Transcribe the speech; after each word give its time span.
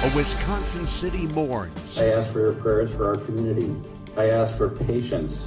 A 0.00 0.14
Wisconsin 0.14 0.86
city 0.86 1.26
mourns. 1.26 2.00
I 2.00 2.10
ask 2.10 2.30
for 2.30 2.38
your 2.38 2.52
prayers 2.52 2.88
for 2.92 3.08
our 3.08 3.16
community. 3.16 3.74
I 4.16 4.30
ask 4.30 4.56
for 4.56 4.68
patience. 4.68 5.40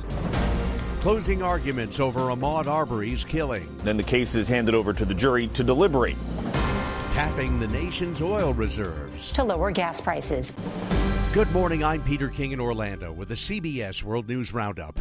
Closing 0.99 1.41
arguments 1.41 2.01
over 2.01 2.19
Ahmaud 2.19 2.67
Arbery's 2.67 3.23
killing. 3.23 3.73
Then 3.85 3.95
the 3.95 4.03
case 4.03 4.35
is 4.35 4.49
handed 4.49 4.75
over 4.75 4.91
to 4.91 5.05
the 5.05 5.13
jury 5.13 5.47
to 5.47 5.63
deliberate. 5.63 6.17
Tapping 7.11 7.61
the 7.61 7.67
nation's 7.69 8.21
oil 8.21 8.53
reserves. 8.53 9.31
To 9.31 9.45
lower 9.45 9.71
gas 9.71 10.01
prices. 10.01 10.53
Good 11.31 11.49
morning. 11.53 11.81
I'm 11.81 12.03
Peter 12.03 12.27
King 12.27 12.51
in 12.51 12.59
Orlando 12.59 13.13
with 13.13 13.29
the 13.29 13.35
CBS 13.35 14.03
World 14.03 14.27
News 14.27 14.53
Roundup. 14.53 14.99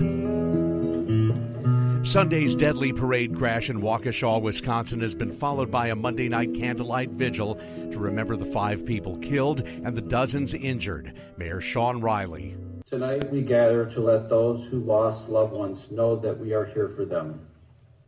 Sunday's 2.10 2.56
deadly 2.56 2.92
parade 2.92 3.36
crash 3.36 3.70
in 3.70 3.80
Waukesha, 3.80 4.42
Wisconsin 4.42 4.98
has 4.98 5.14
been 5.14 5.30
followed 5.30 5.70
by 5.70 5.86
a 5.86 5.94
Monday 5.94 6.28
night 6.28 6.52
candlelight 6.54 7.10
vigil 7.10 7.54
to 7.54 8.00
remember 8.00 8.34
the 8.34 8.46
five 8.46 8.84
people 8.84 9.16
killed 9.18 9.60
and 9.60 9.96
the 9.96 10.02
dozens 10.02 10.52
injured. 10.52 11.14
Mayor 11.36 11.60
Shawn 11.60 12.00
Reilly. 12.00 12.56
Tonight 12.84 13.30
we 13.30 13.42
gather 13.42 13.86
to 13.86 14.00
let 14.00 14.28
those 14.28 14.66
who 14.66 14.80
lost 14.80 15.28
loved 15.28 15.52
ones 15.52 15.88
know 15.92 16.16
that 16.16 16.36
we 16.36 16.52
are 16.52 16.64
here 16.64 16.88
for 16.96 17.04
them. 17.04 17.46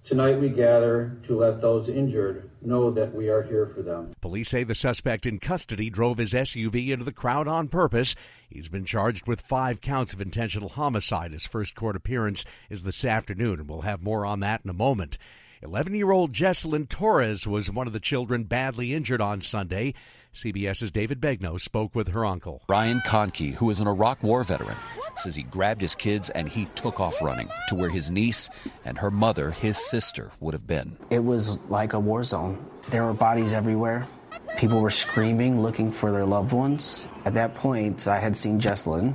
Tonight 0.04 0.40
we 0.40 0.48
gather 0.48 1.16
to 1.28 1.38
let 1.38 1.60
those 1.60 1.88
injured 1.88 2.50
know 2.60 2.90
that 2.90 3.14
we 3.14 3.28
are 3.28 3.42
here 3.42 3.70
for 3.72 3.82
them. 3.82 4.14
Police 4.20 4.48
say 4.48 4.64
the 4.64 4.74
suspect 4.74 5.26
in 5.26 5.38
custody 5.38 5.90
drove 5.90 6.18
his 6.18 6.32
SUV 6.32 6.88
into 6.88 7.04
the 7.04 7.12
crowd 7.12 7.46
on 7.46 7.68
purpose. 7.68 8.16
He's 8.50 8.68
been 8.68 8.84
charged 8.84 9.28
with 9.28 9.40
five 9.40 9.80
counts 9.80 10.12
of 10.12 10.20
intentional 10.20 10.70
homicide. 10.70 11.32
His 11.32 11.46
first 11.46 11.76
court 11.76 11.94
appearance 11.94 12.44
is 12.68 12.82
this 12.82 13.04
afternoon, 13.04 13.60
and 13.60 13.68
we'll 13.68 13.82
have 13.82 14.02
more 14.02 14.26
on 14.26 14.40
that 14.40 14.62
in 14.64 14.70
a 14.70 14.74
moment. 14.74 15.18
11 15.62 15.94
year 15.94 16.10
old 16.10 16.32
Jessalyn 16.32 16.88
Torres 16.88 17.46
was 17.46 17.70
one 17.70 17.86
of 17.86 17.92
the 17.92 18.00
children 18.00 18.42
badly 18.42 18.92
injured 18.92 19.20
on 19.20 19.40
Sunday. 19.40 19.94
CBS's 20.34 20.90
David 20.90 21.20
Begnaud 21.20 21.58
spoke 21.58 21.94
with 21.94 22.08
her 22.08 22.26
uncle. 22.26 22.62
Ryan 22.68 23.00
Conkey, 23.06 23.54
who 23.54 23.70
is 23.70 23.78
an 23.78 23.86
Iraq 23.86 24.24
War 24.24 24.42
veteran, 24.42 24.76
says 25.14 25.36
he 25.36 25.44
grabbed 25.44 25.80
his 25.80 25.94
kids 25.94 26.30
and 26.30 26.48
he 26.48 26.64
took 26.74 26.98
off 26.98 27.22
running 27.22 27.48
to 27.68 27.76
where 27.76 27.90
his 27.90 28.10
niece 28.10 28.50
and 28.84 28.98
her 28.98 29.10
mother, 29.10 29.52
his 29.52 29.78
sister, 29.78 30.32
would 30.40 30.52
have 30.52 30.66
been. 30.66 30.96
It 31.10 31.22
was 31.22 31.60
like 31.68 31.92
a 31.92 32.00
war 32.00 32.24
zone. 32.24 32.64
There 32.88 33.04
were 33.04 33.14
bodies 33.14 33.52
everywhere. 33.52 34.08
People 34.56 34.80
were 34.80 34.90
screaming, 34.90 35.62
looking 35.62 35.92
for 35.92 36.10
their 36.10 36.26
loved 36.26 36.50
ones. 36.50 37.06
At 37.24 37.34
that 37.34 37.54
point, 37.54 38.08
I 38.08 38.18
had 38.18 38.36
seen 38.36 38.58
Jessalyn 38.58 39.14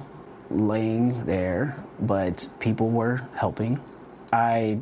laying 0.49 1.25
there, 1.25 1.83
but 1.99 2.47
people 2.59 2.89
were 2.89 3.27
helping. 3.35 3.81
I 4.31 4.81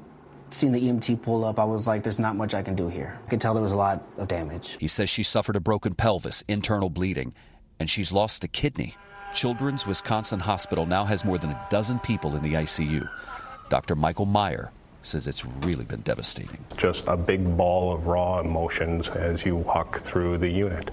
seen 0.54 0.72
the 0.72 0.80
EMT 0.80 1.22
pull 1.22 1.44
up, 1.46 1.60
I 1.60 1.64
was 1.64 1.88
like, 1.88 2.04
there's 2.04 2.20
not 2.20 2.36
much 2.36 2.54
I 2.54 2.62
can 2.62 2.76
do 2.76 2.88
here. 2.88 3.18
I 3.26 3.30
could 3.30 3.42
tell 3.42 3.54
there 3.54 3.64
was 3.64 3.72
a 3.72 3.78
lot 3.78 4.04
of 4.18 4.28
damage. 4.28 4.78
He 4.80 4.88
says 4.88 5.10
she 5.10 5.24
suffered 5.24 5.56
a 5.56 5.60
broken 5.60 5.94
pelvis, 5.94 6.44
internal 6.48 6.90
bleeding, 6.90 7.34
and 7.80 7.90
she's 7.90 8.12
lost 8.12 8.44
a 8.44 8.48
kidney. 8.48 8.96
Children's 9.34 9.86
Wisconsin 9.86 10.40
Hospital 10.40 10.86
now 10.86 11.04
has 11.06 11.26
more 11.26 11.38
than 11.38 11.52
a 11.52 11.68
dozen 11.70 12.00
people 12.00 12.36
in 12.36 12.44
the 12.44 12.54
ICU. 12.54 13.08
Dr. 13.70 13.96
Michael 13.96 14.26
Meyer 14.26 14.72
says 15.04 15.28
it's 15.28 15.46
really 15.46 15.86
been 15.86 16.02
devastating. 16.02 16.64
Just 16.78 17.04
a 17.08 17.18
big 17.18 17.58
ball 17.58 17.94
of 17.94 18.08
raw 18.08 18.40
emotions 18.40 19.08
as 19.10 19.46
you 19.46 19.56
walk 19.56 20.00
through 20.00 20.38
the 20.38 20.50
unit. 20.50 20.90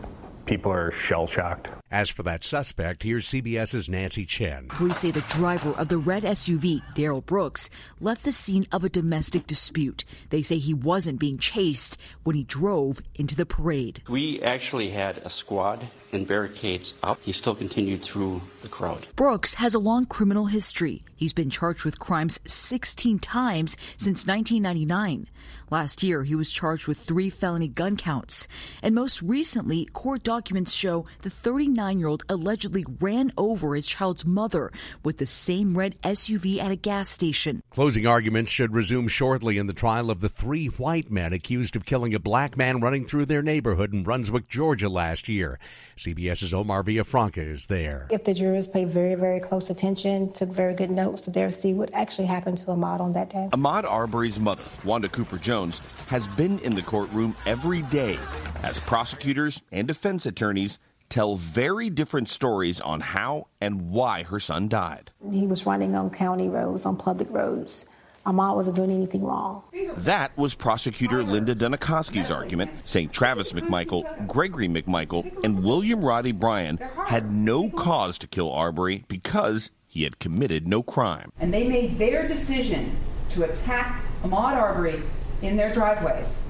People 0.46 0.72
are 0.72 0.92
shell 0.92 1.26
shocked. 1.26 1.68
As 1.90 2.08
for 2.08 2.22
that 2.22 2.42
suspect, 2.42 3.02
here's 3.02 3.28
CBS's 3.28 3.88
Nancy 3.88 4.24
Chen. 4.24 4.68
Police 4.68 4.98
say 4.98 5.10
the 5.10 5.20
driver 5.22 5.72
of 5.72 5.88
the 5.88 5.98
red 5.98 6.22
SUV, 6.22 6.82
Darrell 6.94 7.20
Brooks, 7.20 7.68
left 8.00 8.24
the 8.24 8.32
scene 8.32 8.66
of 8.72 8.82
a 8.82 8.88
domestic 8.88 9.46
dispute. 9.46 10.04
They 10.30 10.42
say 10.42 10.56
he 10.56 10.74
wasn't 10.74 11.20
being 11.20 11.38
chased 11.38 11.98
when 12.24 12.34
he 12.34 12.44
drove 12.44 13.02
into 13.14 13.36
the 13.36 13.46
parade. 13.46 14.02
We 14.08 14.40
actually 14.40 14.90
had 14.90 15.18
a 15.18 15.30
squad 15.30 15.86
and 16.12 16.26
barricades 16.26 16.94
up. 17.02 17.20
He 17.22 17.32
still 17.32 17.54
continued 17.54 18.02
through 18.02 18.42
the 18.62 18.68
crowd. 18.68 19.06
Brooks 19.16 19.54
has 19.54 19.74
a 19.74 19.78
long 19.78 20.06
criminal 20.06 20.46
history. 20.46 21.02
He's 21.16 21.32
been 21.32 21.50
charged 21.50 21.84
with 21.84 21.98
crimes 21.98 22.38
16 22.46 23.18
times 23.18 23.76
since 23.96 24.26
1999. 24.26 25.28
Last 25.70 26.02
year, 26.02 26.24
he 26.24 26.34
was 26.34 26.50
charged 26.52 26.86
with 26.86 26.98
three 26.98 27.30
felony 27.30 27.68
gun 27.68 27.96
counts. 27.96 28.46
And 28.82 28.94
most 28.94 29.22
recently, 29.22 29.86
court 29.86 30.22
documents 30.32 30.72
show 30.72 31.04
the 31.20 31.28
39 31.28 31.98
year 31.98 32.08
old 32.08 32.24
allegedly 32.26 32.86
ran 33.00 33.30
over 33.36 33.74
his 33.74 33.86
child's 33.86 34.24
mother 34.24 34.72
with 35.04 35.18
the 35.18 35.26
same 35.26 35.76
red 35.76 35.94
SUV 36.00 36.58
at 36.58 36.70
a 36.70 36.76
gas 36.76 37.10
station. 37.10 37.62
Closing 37.68 38.06
arguments 38.06 38.50
should 38.50 38.72
resume 38.72 39.08
shortly 39.08 39.58
in 39.58 39.66
the 39.66 39.74
trial 39.74 40.10
of 40.10 40.22
the 40.22 40.30
three 40.30 40.68
white 40.68 41.10
men 41.10 41.34
accused 41.34 41.76
of 41.76 41.84
killing 41.84 42.14
a 42.14 42.18
black 42.18 42.56
man 42.56 42.80
running 42.80 43.04
through 43.04 43.26
their 43.26 43.42
neighborhood 43.42 43.92
in 43.92 44.02
Brunswick, 44.02 44.48
Georgia 44.48 44.88
last 44.88 45.28
year. 45.28 45.58
CBS's 45.98 46.54
Omar 46.54 46.82
Villafranca 46.82 47.46
is 47.46 47.66
there. 47.66 48.06
If 48.10 48.24
the 48.24 48.32
jurors 48.32 48.66
pay 48.66 48.86
very, 48.86 49.14
very 49.14 49.38
close 49.38 49.68
attention, 49.68 50.32
took 50.32 50.48
very 50.48 50.72
good 50.72 50.90
notes 50.90 51.20
to 51.22 51.30
there 51.30 51.50
see 51.50 51.74
what 51.74 51.92
actually 51.92 52.26
happened 52.26 52.56
to 52.58 52.66
Ahmaud 52.68 53.00
on 53.00 53.12
that 53.12 53.28
day. 53.28 53.50
Ahmaud 53.52 53.84
Arbery's 53.84 54.40
mother, 54.40 54.64
Wanda 54.82 55.10
Cooper 55.10 55.36
Jones, 55.36 55.82
has 56.06 56.26
been 56.26 56.58
in 56.60 56.74
the 56.74 56.82
courtroom 56.82 57.36
every 57.44 57.82
day 57.82 58.18
as 58.62 58.78
prosecutors 58.78 59.60
and 59.72 59.88
defense 59.88 60.21
attorneys 60.26 60.78
tell 61.12 61.36
very 61.36 61.90
different 61.90 62.28
stories 62.28 62.80
on 62.80 63.00
how 63.00 63.46
and 63.60 63.90
why 63.90 64.22
her 64.22 64.40
son 64.40 64.66
died. 64.66 65.10
He 65.30 65.46
was 65.46 65.66
running 65.66 65.94
on 65.94 66.08
county 66.08 66.48
roads, 66.48 66.86
on 66.86 66.96
public 66.96 67.28
roads. 67.30 67.84
Ahmaud 68.24 68.56
wasn't 68.56 68.76
doing 68.76 68.90
anything 68.90 69.22
wrong. 69.22 69.62
That 69.98 70.36
was 70.38 70.54
prosecutor 70.54 71.22
Linda 71.22 71.54
Dunikoski's 71.54 72.30
argument, 72.30 72.82
saying 72.82 73.10
Travis 73.10 73.52
McMichael, 73.52 74.26
Gregory 74.26 74.68
McMichael, 74.68 75.44
and 75.44 75.62
William 75.62 76.02
Roddy 76.02 76.32
Bryan 76.32 76.78
had 77.06 77.30
no 77.30 77.68
cause 77.68 78.16
to 78.18 78.26
kill 78.26 78.50
Arbery 78.50 79.04
because 79.08 79.70
he 79.88 80.04
had 80.04 80.18
committed 80.18 80.66
no 80.66 80.82
crime. 80.82 81.30
And 81.40 81.52
they 81.52 81.66
made 81.66 81.98
their 81.98 82.26
decision 82.26 82.96
to 83.30 83.44
attack 83.44 84.02
Ahmaud 84.22 84.54
Arbery 84.54 85.02
in 85.42 85.56
their 85.56 85.72
driveways 85.72 86.40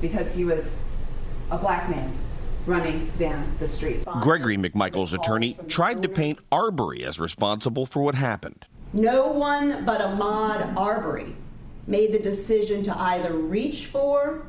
because 0.00 0.34
he 0.34 0.44
was 0.44 0.82
a 1.50 1.58
black 1.58 1.88
man 1.90 2.12
running 2.68 3.10
down 3.18 3.56
the 3.58 3.66
street. 3.66 4.04
Gregory 4.20 4.56
McMichael's 4.56 5.14
attorney 5.14 5.58
tried 5.68 6.02
to 6.02 6.08
paint 6.08 6.38
Arbery 6.52 7.04
as 7.04 7.18
responsible 7.18 7.86
for 7.86 8.02
what 8.02 8.14
happened. 8.14 8.66
No 8.92 9.26
one 9.26 9.84
but 9.84 10.00
Ahmaud 10.00 10.76
Arbery 10.76 11.34
made 11.86 12.12
the 12.12 12.18
decision 12.18 12.82
to 12.84 12.96
either 12.96 13.32
reach 13.32 13.86
for 13.86 14.46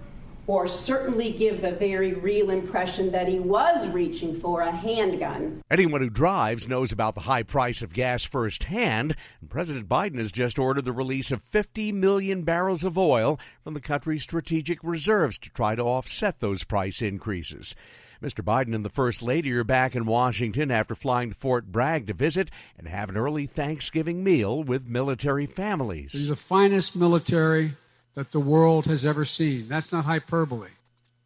or 0.49 0.67
certainly 0.67 1.31
give 1.31 1.61
the 1.61 1.73
very 1.73 2.13
real 2.13 2.49
impression 2.49 3.11
that 3.11 3.27
he 3.27 3.39
was 3.39 3.87
reaching 3.89 4.41
for 4.41 4.61
a 4.61 4.71
handgun. 4.71 5.61
Anyone 5.69 6.01
who 6.01 6.09
drives 6.09 6.67
knows 6.67 6.91
about 6.91 7.13
the 7.13 7.21
high 7.21 7.43
price 7.43 7.83
of 7.83 7.93
gas 7.93 8.23
firsthand. 8.23 9.15
President 9.47 9.87
Biden 9.87 10.17
has 10.17 10.31
just 10.31 10.57
ordered 10.57 10.85
the 10.85 10.91
release 10.91 11.31
of 11.31 11.43
50 11.43 11.91
million 11.91 12.41
barrels 12.41 12.83
of 12.83 12.97
oil 12.97 13.39
from 13.63 13.75
the 13.75 13.79
country's 13.79 14.23
strategic 14.23 14.83
reserves 14.83 15.37
to 15.37 15.51
try 15.51 15.75
to 15.75 15.83
offset 15.83 16.39
those 16.39 16.63
price 16.63 16.99
increases. 16.99 17.75
Mr. 18.21 18.43
Biden 18.43 18.75
and 18.75 18.83
the 18.83 18.89
First 18.89 19.21
Lady 19.21 19.51
are 19.53 19.63
back 19.63 19.95
in 19.95 20.05
Washington 20.05 20.71
after 20.71 20.93
flying 20.93 21.29
to 21.29 21.35
Fort 21.35 21.71
Bragg 21.71 22.07
to 22.07 22.13
visit 22.13 22.51
and 22.77 22.87
have 22.87 23.09
an 23.09 23.15
early 23.15 23.45
Thanksgiving 23.45 24.23
meal 24.23 24.61
with 24.61 24.87
military 24.87 25.45
families. 25.45 26.11
These 26.11 26.27
are 26.27 26.33
the 26.33 26.35
finest 26.35 26.95
military 26.95 27.73
that 28.15 28.31
the 28.31 28.39
world 28.39 28.87
has 28.87 29.05
ever 29.05 29.23
seen. 29.23 29.69
That's 29.69 29.93
not 29.93 30.03
hyperbole. 30.03 30.69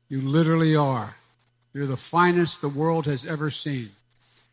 You 0.08 0.22
literally 0.22 0.76
are 0.76 1.16
You're 1.74 1.88
the 1.88 1.98
finest 1.98 2.62
the 2.62 2.70
world 2.70 3.08
has 3.08 3.26
ever 3.26 3.50
seen. 3.50 3.92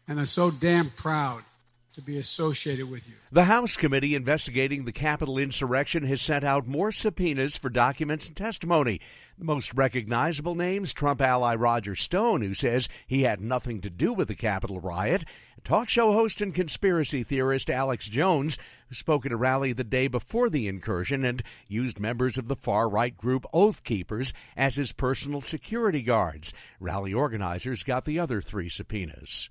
And 0.08 0.18
I'm 0.18 0.26
so 0.26 0.50
damn 0.50 0.88
proud 0.90 1.42
to 2.00 2.06
be 2.06 2.18
associated 2.18 2.90
with 2.90 3.06
you. 3.06 3.14
The 3.30 3.44
House 3.44 3.76
committee 3.76 4.14
investigating 4.14 4.84
the 4.84 4.92
Capitol 4.92 5.38
insurrection 5.38 6.04
has 6.04 6.20
sent 6.20 6.44
out 6.44 6.66
more 6.66 6.90
subpoenas 6.90 7.56
for 7.56 7.70
documents 7.70 8.26
and 8.26 8.36
testimony. 8.36 9.00
The 9.38 9.44
most 9.44 9.72
recognizable 9.74 10.54
names 10.54 10.92
Trump 10.92 11.20
ally 11.20 11.54
Roger 11.54 11.94
Stone, 11.94 12.42
who 12.42 12.54
says 12.54 12.88
he 13.06 13.22
had 13.22 13.40
nothing 13.40 13.80
to 13.80 13.90
do 13.90 14.12
with 14.12 14.28
the 14.28 14.34
Capitol 14.34 14.80
riot, 14.80 15.24
talk 15.64 15.88
show 15.88 16.12
host 16.12 16.40
and 16.40 16.54
conspiracy 16.54 17.22
theorist 17.22 17.70
Alex 17.70 18.08
Jones, 18.08 18.58
who 18.88 18.94
spoke 18.94 19.24
at 19.24 19.32
a 19.32 19.36
rally 19.36 19.72
the 19.72 19.84
day 19.84 20.08
before 20.08 20.50
the 20.50 20.68
incursion 20.68 21.24
and 21.24 21.42
used 21.68 22.00
members 22.00 22.36
of 22.36 22.48
the 22.48 22.56
far 22.56 22.88
right 22.88 23.16
group 23.16 23.46
Oath 23.52 23.84
Keepers 23.84 24.32
as 24.56 24.76
his 24.76 24.92
personal 24.92 25.40
security 25.40 26.02
guards. 26.02 26.52
Rally 26.78 27.14
organizers 27.14 27.82
got 27.82 28.04
the 28.04 28.18
other 28.18 28.40
three 28.42 28.68
subpoenas. 28.68 29.50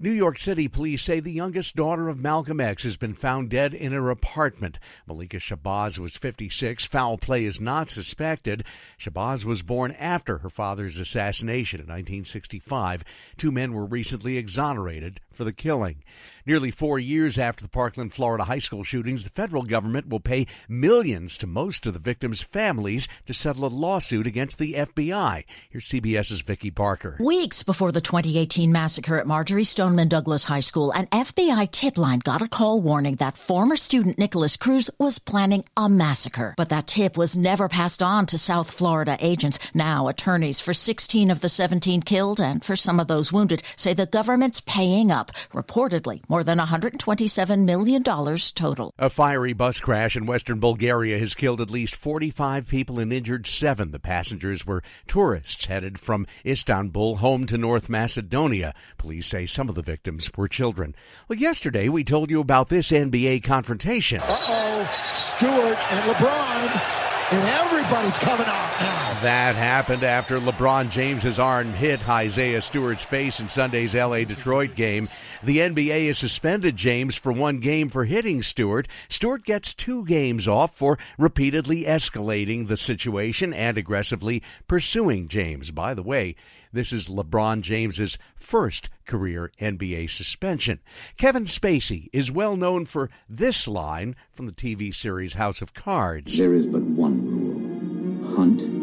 New 0.00 0.12
York 0.12 0.38
City 0.38 0.68
police 0.68 1.02
say 1.02 1.18
the 1.18 1.32
youngest 1.32 1.74
daughter 1.74 2.08
of 2.08 2.20
Malcolm 2.20 2.60
X 2.60 2.84
has 2.84 2.96
been 2.96 3.14
found 3.14 3.50
dead 3.50 3.74
in 3.74 3.90
her 3.90 4.10
apartment. 4.10 4.78
Malika 5.08 5.38
Shabazz 5.38 5.98
was 5.98 6.16
56. 6.16 6.84
Foul 6.84 7.18
play 7.18 7.44
is 7.44 7.60
not 7.60 7.90
suspected. 7.90 8.62
Shabazz 8.96 9.44
was 9.44 9.64
born 9.64 9.90
after 9.98 10.38
her 10.38 10.50
father's 10.50 11.00
assassination 11.00 11.80
in 11.80 11.86
1965. 11.86 13.02
Two 13.36 13.50
men 13.50 13.72
were 13.72 13.84
recently 13.84 14.36
exonerated 14.36 15.18
for 15.32 15.42
the 15.42 15.52
killing. 15.52 16.04
Nearly 16.48 16.70
four 16.70 16.98
years 16.98 17.38
after 17.38 17.62
the 17.62 17.68
Parkland, 17.68 18.14
Florida 18.14 18.44
high 18.44 18.58
school 18.58 18.82
shootings, 18.82 19.22
the 19.22 19.28
federal 19.28 19.64
government 19.64 20.08
will 20.08 20.18
pay 20.18 20.46
millions 20.66 21.36
to 21.36 21.46
most 21.46 21.84
of 21.84 21.92
the 21.92 21.98
victims' 21.98 22.40
families 22.40 23.06
to 23.26 23.34
settle 23.34 23.66
a 23.66 23.68
lawsuit 23.68 24.26
against 24.26 24.56
the 24.56 24.72
FBI. 24.72 25.44
Here's 25.68 25.86
CBS's 25.86 26.40
Vicki 26.40 26.70
Barker. 26.70 27.18
Weeks 27.20 27.62
before 27.62 27.92
the 27.92 28.00
2018 28.00 28.72
massacre 28.72 29.18
at 29.18 29.26
Marjory 29.26 29.62
Stoneman 29.62 30.08
Douglas 30.08 30.44
High 30.44 30.60
School, 30.60 30.90
an 30.92 31.04
FBI 31.08 31.70
tip 31.70 31.98
line 31.98 32.20
got 32.20 32.40
a 32.40 32.48
call 32.48 32.80
warning 32.80 33.16
that 33.16 33.36
former 33.36 33.76
student 33.76 34.16
Nikolas 34.16 34.56
Cruz 34.56 34.88
was 34.98 35.18
planning 35.18 35.64
a 35.76 35.90
massacre. 35.90 36.54
But 36.56 36.70
that 36.70 36.86
tip 36.86 37.18
was 37.18 37.36
never 37.36 37.68
passed 37.68 38.02
on 38.02 38.24
to 38.24 38.38
South 38.38 38.70
Florida 38.70 39.18
agents. 39.20 39.58
Now, 39.74 40.08
attorneys 40.08 40.60
for 40.60 40.72
16 40.72 41.30
of 41.30 41.42
the 41.42 41.50
17 41.50 42.00
killed 42.00 42.40
and 42.40 42.64
for 42.64 42.74
some 42.74 42.98
of 42.98 43.06
those 43.06 43.30
wounded 43.30 43.62
say 43.76 43.92
the 43.92 44.06
government's 44.06 44.62
paying 44.62 45.10
up, 45.10 45.30
reportedly 45.52 46.22
more 46.26 46.37
than 46.44 46.58
$127 46.58 47.64
million 47.64 48.02
total. 48.02 48.92
A 48.98 49.10
fiery 49.10 49.52
bus 49.52 49.80
crash 49.80 50.16
in 50.16 50.26
western 50.26 50.60
Bulgaria 50.60 51.18
has 51.18 51.34
killed 51.34 51.60
at 51.60 51.70
least 51.70 51.96
45 51.96 52.68
people 52.68 52.98
and 52.98 53.12
injured 53.12 53.46
seven. 53.46 53.90
The 53.90 53.98
passengers 53.98 54.66
were 54.66 54.82
tourists 55.06 55.66
headed 55.66 55.98
from 55.98 56.26
Istanbul 56.44 57.16
home 57.16 57.46
to 57.46 57.58
North 57.58 57.88
Macedonia. 57.88 58.74
Police 58.96 59.26
say 59.26 59.46
some 59.46 59.68
of 59.68 59.74
the 59.74 59.82
victims 59.82 60.30
were 60.36 60.48
children. 60.48 60.94
Well, 61.28 61.38
yesterday 61.38 61.88
we 61.88 62.04
told 62.04 62.30
you 62.30 62.40
about 62.40 62.68
this 62.68 62.90
NBA 62.90 63.42
confrontation. 63.42 64.20
Uh 64.20 64.38
oh, 64.48 65.10
Stewart 65.12 65.78
and 65.92 66.14
LeBron 66.14 67.07
and 67.30 67.48
everybody's 67.48 68.18
coming 68.18 68.46
out 68.46 68.80
now. 68.80 69.20
That 69.22 69.54
happened 69.56 70.02
after 70.02 70.38
LeBron 70.38 70.90
James's 70.90 71.38
arm 71.38 71.72
hit 71.72 72.08
Isaiah 72.08 72.62
Stewart's 72.62 73.02
face 73.02 73.40
in 73.40 73.48
Sunday's 73.48 73.94
LA 73.94 74.24
Detroit 74.24 74.74
game. 74.74 75.08
The 75.42 75.58
NBA 75.58 76.06
has 76.06 76.18
suspended 76.18 76.76
James 76.76 77.16
for 77.16 77.32
one 77.32 77.58
game 77.58 77.88
for 77.90 78.04
hitting 78.04 78.42
Stewart. 78.42 78.88
Stewart 79.08 79.44
gets 79.44 79.74
two 79.74 80.04
games 80.06 80.48
off 80.48 80.76
for 80.76 80.98
repeatedly 81.18 81.84
escalating 81.84 82.68
the 82.68 82.76
situation 82.76 83.52
and 83.52 83.76
aggressively 83.76 84.42
pursuing 84.66 85.28
James. 85.28 85.70
By 85.70 85.94
the 85.94 86.02
way, 86.02 86.34
this 86.72 86.92
is 86.92 87.08
LeBron 87.08 87.62
James's 87.62 88.18
first 88.36 88.88
career 89.06 89.50
NBA 89.60 90.10
suspension. 90.10 90.80
Kevin 91.16 91.44
Spacey 91.44 92.08
is 92.12 92.30
well 92.30 92.56
known 92.56 92.86
for 92.86 93.10
this 93.28 93.66
line 93.66 94.16
from 94.32 94.46
the 94.46 94.52
TV 94.52 94.94
series 94.94 95.34
House 95.34 95.62
of 95.62 95.74
Cards. 95.74 96.38
There 96.38 96.54
is 96.54 96.66
but 96.66 96.82
one 96.82 97.26
rule 97.26 98.36
hunt 98.36 98.77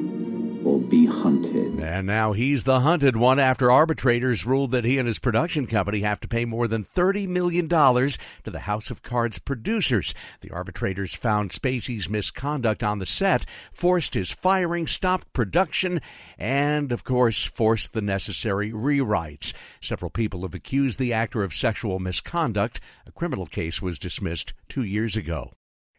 or 0.65 0.79
be 0.79 1.06
hunted. 1.06 1.79
And 1.79 2.07
now 2.07 2.33
he's 2.33 2.63
the 2.63 2.79
hunted 2.79 3.15
one 3.15 3.39
after 3.39 3.69
arbitrators 3.69 4.45
ruled 4.45 4.71
that 4.71 4.83
he 4.83 4.97
and 4.97 5.07
his 5.07 5.19
production 5.19 5.67
company 5.67 6.00
have 6.00 6.19
to 6.21 6.27
pay 6.27 6.44
more 6.44 6.67
than 6.67 6.83
$30 6.83 7.27
million 7.27 7.69
to 7.69 8.17
the 8.45 8.62
House 8.62 8.89
of 8.89 9.03
Cards 9.03 9.38
producers. 9.38 10.15
The 10.41 10.50
arbitrators 10.50 11.13
found 11.13 11.51
Spacey's 11.51 12.09
misconduct 12.09 12.83
on 12.83 13.00
the 13.00 13.06
set, 13.06 13.45
forced 13.71 14.15
his 14.15 14.31
firing, 14.31 14.88
stopped 14.88 15.31
production, 15.33 16.01
and, 16.38 16.91
of 16.91 17.03
course, 17.03 17.45
forced 17.45 17.94
the 17.94 18.01
necessary 18.01 18.71
rewrites. 18.71 19.53
Several 19.81 20.09
people 20.09 20.41
have 20.41 20.56
accused 20.56 20.97
the 20.97 21.13
actor 21.13 21.44
of 21.44 21.53
sexual 21.53 22.00
misconduct. 22.00 22.81
A 23.06 23.12
criminal 23.12 23.45
case 23.45 23.81
was 23.81 24.00
dismissed 24.00 24.53
two 24.67 24.83
years 24.83 25.15
ago. 25.15 25.51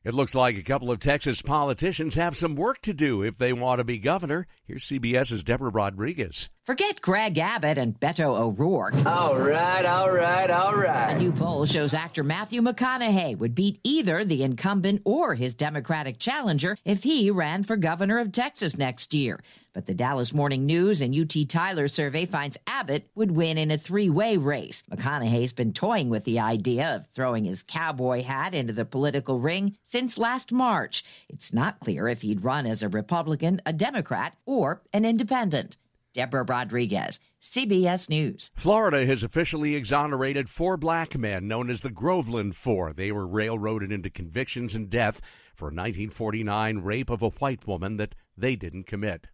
It 0.07 0.15
looks 0.15 0.37
like 0.37 0.57
a 0.57 0.63
couple 0.63 0.93
of 0.93 1.01
Texas 1.01 1.43
politicians 1.43 2.15
have 2.15 2.37
some 2.37 2.55
work 2.55 2.81
to 2.83 2.95
do 2.95 3.23
if 3.23 3.39
they 3.39 3.53
want 3.53 3.81
to 3.81 3.85
be 3.85 3.99
governor. 3.99 4.47
Here's 4.65 4.85
CBS's 4.85 5.43
Deborah 5.43 5.69
Rodriguez. 5.69 6.49
Forget 6.63 7.01
Greg 7.01 7.37
Abbott 7.39 7.77
and 7.77 7.99
Beto 7.99 8.39
O'Rourke. 8.39 9.05
All 9.05 9.37
right, 9.37 9.85
all 9.85 10.13
right, 10.13 10.49
all 10.49 10.77
right. 10.77 11.17
A 11.17 11.19
new 11.19 11.33
poll 11.33 11.67
shows 11.67 11.93
actor 11.93 12.23
Matthew 12.23 12.63
McConaughey 12.63 13.37
would 13.37 13.57
beat 13.57 13.81
either 13.83 14.25
the 14.25 14.45
incumbent 14.45 15.03
or 15.05 15.35
his 15.35 15.57
Democratic 15.57 16.21
challenger 16.21 16.77
if 16.85 17.03
he 17.03 17.33
ran 17.33 17.65
for 17.65 17.77
governor 17.77 18.21
of 18.21 18.31
Texas 18.31 18.79
next 18.79 19.13
year. 19.13 19.41
But 19.77 19.85
the 19.85 19.93
Dallas 19.93 20.33
Morning 20.33 20.65
News 20.65 21.03
and 21.03 21.15
UT 21.15 21.51
Tyler 21.51 21.87
survey 21.87 22.25
finds 22.25 22.57
Abbott 22.67 23.11
would 23.15 23.33
win 23.33 23.59
in 23.59 23.71
a 23.71 23.77
three 23.77 24.09
way 24.09 24.39
race. 24.39 24.83
McConaughey's 24.91 25.53
been 25.53 25.75
toying 25.75 26.09
with 26.09 26.25
the 26.25 26.41
idea 26.41 26.97
of 26.97 27.07
throwing 27.15 27.45
his 27.45 27.63
cowboy 27.63 28.23
hat 28.23 28.55
into 28.55 28.73
the 28.73 28.87
political 28.87 29.39
ring 29.39 29.77
since 29.83 30.17
last 30.17 30.51
March. 30.51 31.05
It's 31.29 31.53
not 31.53 31.79
clear 31.79 32.09
if 32.09 32.23
he'd 32.23 32.43
run 32.43 32.65
as 32.65 32.83
a 32.83 32.89
Republican, 32.89 33.61
a 33.67 33.75
Democrat, 33.75 34.39
or 34.47 34.81
an 34.95 35.05
independent. 35.05 35.77
Deborah 36.15 36.45
Rodriguez, 36.45 37.21
CBS 37.43 38.09
News. 38.09 38.53
Florida 38.57 39.05
has 39.05 39.23
officially 39.23 39.75
exonerated 39.75 40.49
four 40.49 40.79
black 40.79 41.19
men 41.19 41.49
known 41.49 41.69
as 41.69 41.83
the 41.83 41.91
Groveland 41.91 42.57
Four. 42.57 42.95
They 42.95 43.13
were 43.13 43.27
railroaded 43.27 43.93
into 43.93 44.09
convictions 44.09 44.75
and 44.75 44.89
death 44.89 45.21
for 45.55 45.67
a 45.67 45.77
1949 45.77 46.79
rape 46.79 47.11
of 47.11 47.21
a 47.21 47.29
white 47.29 47.67
woman 47.67 47.99
that 47.99 48.15
they 48.39 48.57
didn't 48.57 48.85
commit. 48.85 49.27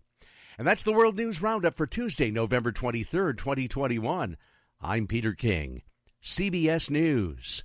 And 0.58 0.66
that's 0.66 0.82
the 0.82 0.92
World 0.92 1.16
News 1.16 1.40
Roundup 1.40 1.74
for 1.74 1.86
Tuesday, 1.86 2.30
November 2.30 2.72
23rd, 2.72 3.38
2021. 3.38 4.36
I'm 4.80 5.06
Peter 5.06 5.32
King, 5.32 5.82
CBS 6.22 6.90
News. 6.90 7.64